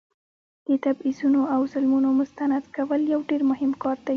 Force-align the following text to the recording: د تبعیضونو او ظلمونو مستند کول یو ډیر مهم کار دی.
د 0.67 0.69
تبعیضونو 0.85 1.41
او 1.53 1.61
ظلمونو 1.71 2.09
مستند 2.19 2.63
کول 2.75 3.01
یو 3.13 3.21
ډیر 3.29 3.41
مهم 3.51 3.71
کار 3.83 3.97
دی. 4.05 4.09